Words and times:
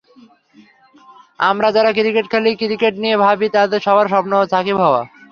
আমরা 1.39 1.67
যারা 1.75 1.91
ক্রিকেট 1.97 2.25
খেলি, 2.31 2.51
ক্রিকেট 2.61 2.93
নিয়ে 3.03 3.17
ভাবি, 3.23 3.47
তাদের 3.55 3.79
সবার 3.85 4.07
স্বপ্ন 4.13 4.31
সাকিব 4.51 4.77
হওয়া। 4.83 5.01